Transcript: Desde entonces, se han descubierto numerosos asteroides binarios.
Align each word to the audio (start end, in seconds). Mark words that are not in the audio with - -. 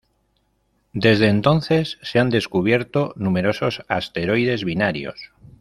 Desde 0.93 1.27
entonces, 1.27 1.99
se 2.01 2.17
han 2.17 2.31
descubierto 2.31 3.13
numerosos 3.17 3.83
asteroides 3.87 4.63
binarios. 4.63 5.31